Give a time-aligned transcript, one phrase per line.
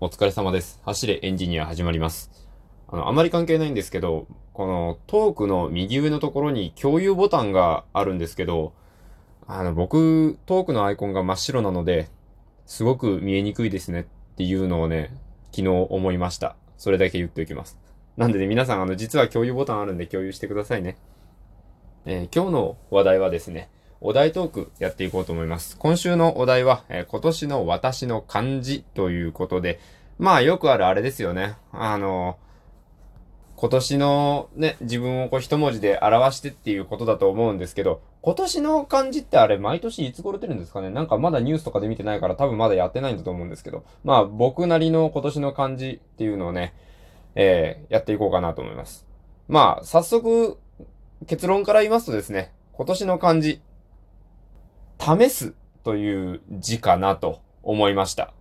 [0.00, 0.80] お疲れ様です。
[0.84, 2.30] 走れエンジニア始まります。
[2.86, 8.72] あの、あまり関係ないんですけど、このトークの右上のところに共有ボタンがあるんですけど、
[9.48, 12.10] あの、僕、トークのアイコンが真っ白なので、
[12.64, 14.04] すごく見えにくいですねっ
[14.36, 15.10] ていうのをね、
[15.50, 16.54] 昨日思いました。
[16.76, 17.76] それだけ言っておきます。
[18.16, 20.96] なんでね、皆さん、あの、実は共有ボタンあるんで共有してくださいね。
[22.04, 23.68] えー今日の話題はですね、
[24.00, 25.76] お題トークやっていこうと思います。
[25.76, 29.80] 今週のお題は、えー今年の私の漢字ということで、
[30.20, 31.56] まあよくあるあれですよね。
[31.72, 32.38] あの
[33.56, 40.90] 今年のね、自分をこう一文字で表してっていうことだと思うんですけど、今年の漢字ってあれ毎年いつ頃出るんですかね？
[40.90, 46.72] なんかまだニュースとかで見てないから多分まだやってないんだと思うんですけど、まあ僕なりの今年の漢字っていうのをね、
[47.34, 49.08] えーやっていこうかなと思います。
[49.48, 50.56] まあ早速
[51.26, 53.60] 結論から言いますとですね、今年の漢字、
[54.98, 58.32] 試すという字かなと思いました。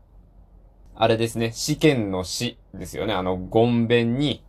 [0.95, 3.13] あれですね、試験の試ですよね。
[3.13, 4.43] あの、ごんべんに、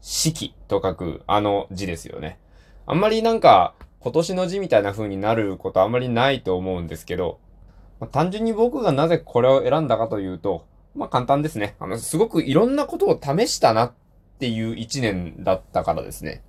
[0.00, 2.38] 式と書くあの字ですよね。
[2.86, 7.40] あんまりなんか、今年の字みたいな風になることあんまりないと思うんですけど、
[8.00, 11.76] まあ単純に僕がなぜこれを選んだかというと、まあ簡単ですね。
[11.78, 13.92] あの、すごくいろんなことを試したなっ
[14.38, 16.42] ていう一年だったからですね。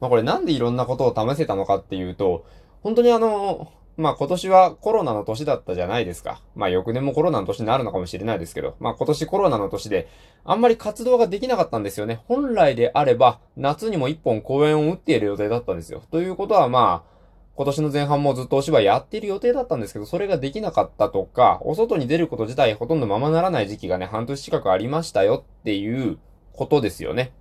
[0.00, 2.44] まあこれなんでいろんなことを試せたのかっていうと、
[2.82, 6.40] 本当にあの、まあ今年はコロナの年だったじゃないですか。
[6.54, 10.08] まあ翌年もコロナの年になるのかもしれないですけど、まあ今年コロナの年で、
[10.44, 12.20] あんまり活動ができなかったんですよね。
[12.26, 16.02] 本来であれば、夏にも一本公演を打っている予定だったんですよ。
[16.10, 17.10] ということはまあ、
[17.56, 26.18] 今年の前半もずっとお芝居やっている予定だったんですけど、それができなかったとか、お外に出ること自体ほとんどままならない時期がね、半年近くありましたよっていう
[26.54, 27.32] ことですよね。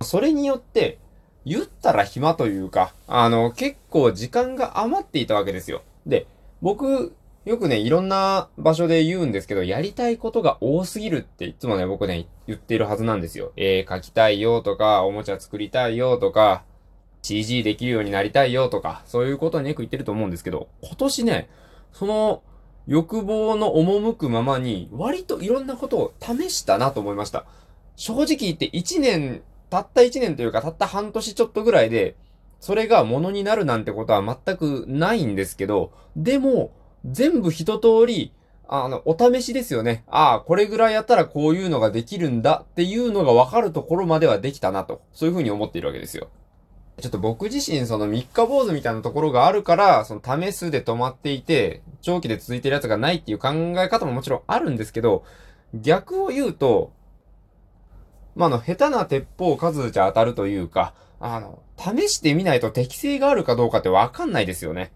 [0.00, 0.98] それによって、
[1.46, 5.82] 言ったら暇というか、あの、結構時間が余っていたわけですよ。
[6.04, 6.26] で、
[6.60, 13.52] 僕、よくね、いろんな場所で言うんですけど、やりたいことが多すぎるっていつもね、僕ね、言っているはずなんですよ。
[13.54, 16.64] 絵描きたいよとか、おもちゃ作りたいよとか、
[17.22, 21.48] CG できるようになりたいよとか、そういうことによく言ってると思うんですけど、今年ね、
[21.92, 22.42] その
[22.88, 27.46] 欲望の赴くままに、割といろんなことを試したなと思いました。
[27.94, 32.16] 正直言って1年、たった1年というか、たった半年ちょっとぐらいで、
[32.60, 36.72] それがものになるなんてことは全くないんですけど、でも、
[37.04, 38.32] 全部一通り、
[38.68, 40.04] あの、お試しですよね。
[40.08, 45.02] ああ、これぐらいやったらこういうのができるんだっていうのが分かるところまではできたなと。
[45.12, 46.28] そういうふうに思っているわけですよ。
[47.00, 55.24] ちょっと僕自身その三日坊主みたいなところがあるから、その試すで止まっていて、長期で続いてるやつがないっていう考え方ももちろんあるんですけど、
[55.74, 56.92] 逆を言うと、
[58.36, 64.92] まあ、あの、下手な鉄砲数じゃ当たるというか、あの、試してみないと適性があるかどうかってわかんないですよね。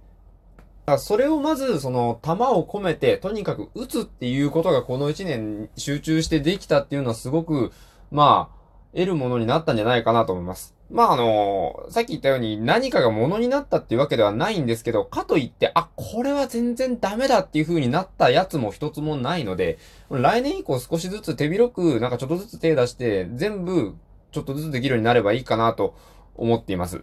[0.58, 7.72] だからそれをまず、その、弾を込めて、とにかく撃つっていうことがこの一年集中してできたっていうのはすごく、
[8.10, 8.59] まあ、
[8.94, 10.74] 得るものになったんじゃないかなと思います。
[10.90, 19.78] まああのさっき言ったように何かがものになったっていうわけではないんですけど、かといって、あ、これは全然ダメだっていう風になったやつも一つもないので、
[20.10, 23.94] 来年以降少しずつ手広く、なんかちょっとずつ手出して、全部
[24.32, 25.94] ちょっとずつできるようになればいいかなと
[26.34, 27.02] 思っています。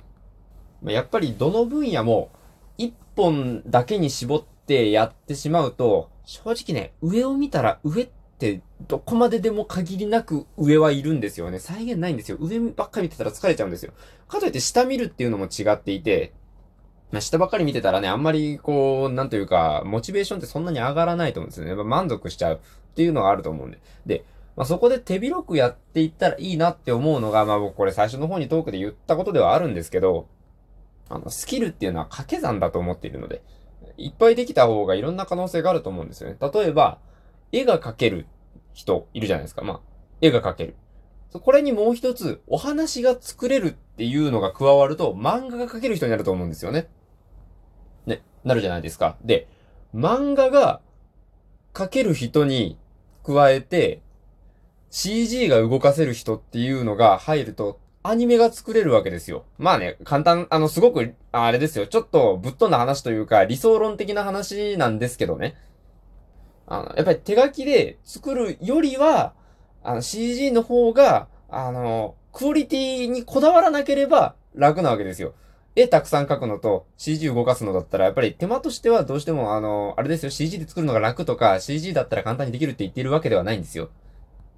[0.84, 2.30] やっぱりどの分野も
[2.78, 11.58] 一本だけに絞ってやってしまうと、正直ね、上を見たら上っってどこまででも限りなく上はいるんですよね。
[11.58, 12.38] 再現ないんですよ。
[12.40, 13.94] 上ばっかり見てたら疲れちゃうんですよ。
[14.28, 16.34] かといって下見るっていうのも違っていて、
[17.12, 21.72] まあ、下ばっかり見てたらね、あんまりこう、なんというか、モチベーションってそんなに上がらないと思うんですよね。
[21.72, 22.60] やっぱ満足しちゃうっ
[22.94, 23.80] ていうのがあると思うんで。
[24.06, 24.24] で、
[24.56, 30.28] まあ、そこで手広くやっていったらいいなって思うのが、まあ僕これ最初の方にトークで言ったことではあるんですけど、
[31.10, 33.42] あの、スキルっていうのは掛け算だと思っているので、
[33.98, 36.38] いっぱいできた方がいろんな可能性があると思うんですよね。
[36.54, 37.00] 例えば、
[37.52, 38.28] 絵が描ける
[38.74, 39.64] 人いるじゃないですか。
[39.64, 39.80] まあ、
[40.22, 40.76] 絵が描ける。
[41.32, 46.88] これにもう一つ、お話が作れるっていうのが加わると、漫画が描ける人になると思うんですよね。
[48.06, 49.18] ね、なるじゃないですか。
[49.24, 49.48] で、
[49.94, 50.82] 漫画が
[51.74, 52.78] 描ける人に
[53.24, 54.02] 加えて、
[54.90, 59.44] CG が動かせる人っていうのが入ると、アニメが作れるわけですよ。
[59.58, 61.88] まあね、簡単、あの、すごく、あれですよ。
[61.88, 65.56] ちょっとぶっ飛んだ話というか、理想論的な話なんですけどね。
[66.68, 69.34] あの、やっぱり手書きで作るよりは、
[69.84, 75.34] あの、CG の方が、あの、クオリティにこだわらなければ楽なわけですよ。
[75.76, 83.90] 絵たくさん描くのと CG 動かすのだったら、やっぱり手間としてはどうしても、あの、あれですよ、CG で作るのが楽とか、CG だったら簡単にできるって言ってるわけではないんですよ。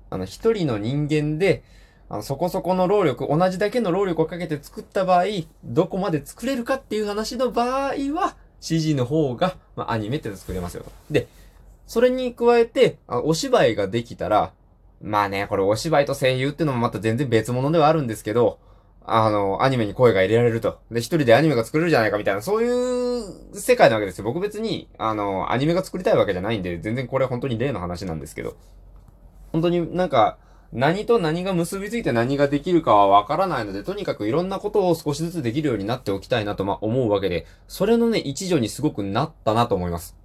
[0.09, 1.63] あの、一人の人間で、
[2.09, 5.25] あの、そこそこの労力、同じだけの労力をかけて作った場合、
[5.63, 10.91] どこまで作れるかっていう話の場合は、CG の方が、まあ、アニメって作れますよと。
[11.11, 11.27] で、
[11.89, 14.53] それに加えて、あお芝居ができたら、
[15.01, 18.59] まあね、これお芝居と声優ってのもまた全然別物ではあるんですけど、
[19.07, 20.77] あの、アニメに声が入れられると。
[20.91, 23.24] で、一人でアニメが作れるじゃないかみたいな、そういう
[23.56, 24.24] 世界なわけですよ。
[24.24, 28.56] 僕別に、あの、アニメが作りたいわけじゃないんで、全然これ本当に例の話なんですけど。
[29.51, 30.38] 本当になんか、
[30.71, 40.19] 何と何が結びついて何ができるかはわからないので、とにかくいろんなことを少しずつできるようになっておきたいなと、まあ思うわけで、それのね、一助にすごくなったなと思います。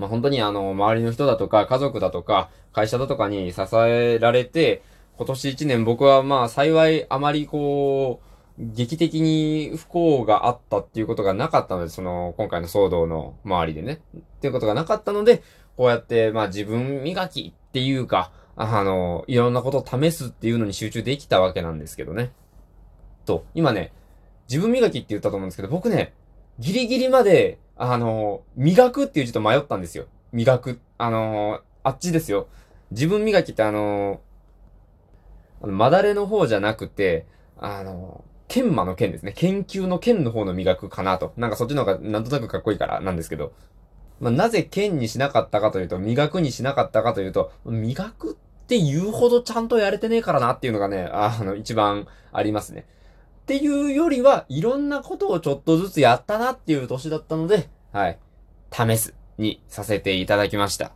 [0.00, 4.82] まあ、本当にあの、周りの人だとか、家族だとか、会社だとかに支えられて、
[5.18, 14.00] 今年一年僕はまあ幸いあまりこう、劇的に不幸があったっていうことがなかったので、その、今回の騒動の周りでね。
[14.16, 15.42] っていうことがなかったので、
[15.76, 22.32] こうやって、まあ自分磨きっていうか、あの、いろんなことを試すっていうのに集中できたわけなんですけどね。
[23.26, 23.92] と、今ね、
[24.48, 26.14] 自分磨きって言ったと思うんですけど、僕ね、
[26.58, 30.04] ギリギリまで、あの、磨くっていう字と迷ったんですよ。
[30.32, 30.80] 磨く。
[30.98, 32.46] あの、あっちですよ。
[32.90, 34.20] 自分磨きってあの、
[35.62, 37.24] あの、まだれの方じゃなくて、
[37.58, 39.32] あの、研磨の剣ですね。
[39.32, 41.32] 研究の剣の方の磨くかなと。
[41.38, 43.54] なんかそっちの方がなんとなくかっこいいからなんですけど。
[44.20, 52.84] まあ、なぜ剣にしなかったかというと、磨くにしなかったかというと、磨くって言うほどちゃんとやれてねえからなっていうのがね、あの、一番ありますね。
[53.50, 58.18] っていうよりは、いろんなことをちょっとずつやったなっていう年だったので、はい。
[58.70, 60.92] 試すにさせていただきました。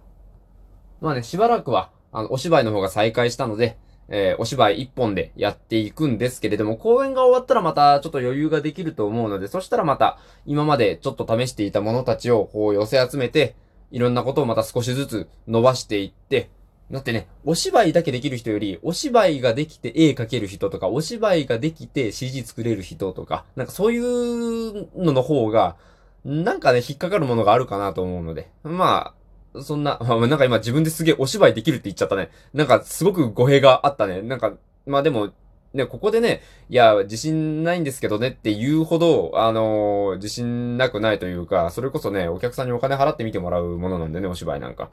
[1.01, 13.57] まあね、しばらくは、あの、お芝居の方が再開したので、えー、お芝居一本でやっていくんですけれども、公演が終わったらまたちょっと余裕ができると思うので、そしたらまた今までちょっと試していたものたちをこう寄せ集めて、
[13.91, 16.51] いろんなことをまた少しずつ伸ばしていって、
[16.91, 25.77] だってね、お芝居だけできる人より、お芝居ができて絵描ける人とか、お芝居ができて CG 作れる人とか、なんかそういうのの方が、
[26.25, 29.15] なんかね、引っかかるものがあるかなと思うので、ま
[29.55, 32.31] あ、そんな、 なんか今自分ですげえお芝居できるって言っちゃったね。
[32.53, 34.23] なんかすごく語弊があったね。
[34.23, 34.55] なんか、
[34.87, 35.33] まあでも、
[35.75, 36.41] ね、ここでね、
[36.71, 44.91] いや、自信ないんですけどねって言うほど、あのー、自信なくないというか、それこそね、お客さんにお金払って見てもらうものなんでね、お芝居なんか。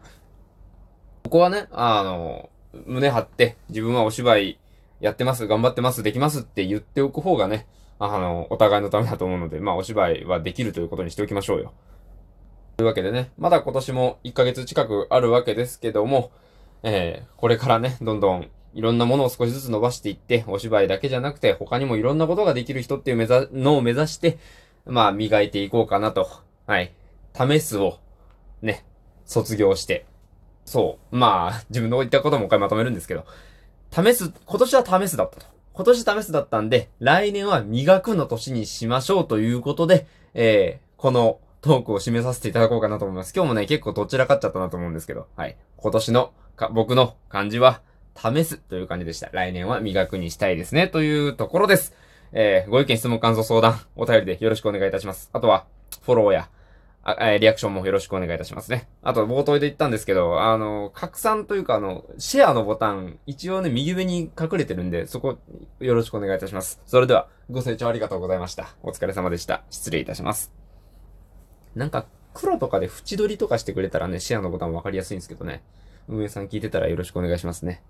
[1.32, 2.50] ここはね、あの、
[2.86, 4.60] 胸張って、自分はお芝居
[5.00, 7.68] やってます、頑張ってます、できますって言っておく方がね、
[8.00, 11.72] あの、お互いのためだと思うので、まあお芝居はできるということにしておきましょうよ。
[12.76, 16.32] というわけでね、まだ今年も1ヶ月近くあるわけですけども、
[16.84, 24.38] えー、これからね、どんどんいろんなものを少しずつ伸ばしていって、お芝居だけじゃなくて、他にもいろんなことができる人っていう目ざのを目指して、
[24.86, 26.28] まあ、磨いていこうかなと。
[26.68, 26.92] はい。
[27.34, 28.00] 試すを、
[28.62, 28.84] ね、
[29.24, 30.11] 卒業して。
[30.66, 31.16] そう。
[31.16, 33.26] まあ、 自分の言ったこともう一回まとめるんですけど、
[33.92, 35.46] 試す、今年は試すだったと。
[35.74, 43.34] 今年試すだったんで、来年は磨くの年にしましょうということで、えー、このトークを締めさせていただこうかなと思います。
[43.36, 45.58] 今日もね、結構どちらかっちゃったなと思うんですけど、はい。
[45.78, 47.82] 今年のか、僕の漢字は、
[48.16, 49.30] 試すという感じでした。
[49.32, 50.88] 来年は磨くにしたいですね。
[50.88, 51.96] というところです。
[52.34, 55.30] えー、ご意見、質問、感想、相談、お便りでよろしくお願いいたします。
[55.34, 55.66] あとは、
[56.04, 56.50] フォローや、
[57.04, 58.88] あえ、リアクションもよろしくお願いいたしますね。
[59.02, 65.40] あと、冒頭で言ったんですけど、あの、拡散というか、あの、シェアのボタン、一応ね、右上に隠れてるんで、そこ、
[65.80, 66.80] よろしくお願いいたします。
[66.86, 68.76] それでは、ご清聴ありがとうございました。
[68.84, 69.64] お疲れ様でした。
[69.72, 70.54] 失礼いたします。
[71.74, 72.06] なんか、
[72.36, 75.64] 黒とかで縁取りとかしてくれたらね、シェアのボタン分かりやすいんですけどね。
[76.08, 77.82] 運営さん聞いてたらよろしくお願いしますね。